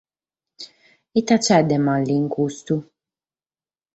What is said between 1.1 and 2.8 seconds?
Ite b’at de malu in custu?